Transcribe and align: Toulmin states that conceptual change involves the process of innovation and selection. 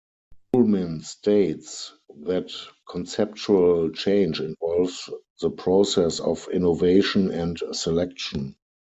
Toulmin 0.51 1.01
states 1.03 1.93
that 2.23 2.51
conceptual 2.89 3.91
change 3.91 4.39
involves 4.39 5.07
the 5.41 5.51
process 5.51 6.19
of 6.19 6.47
innovation 6.51 7.29
and 7.29 7.61
selection. 7.71 8.55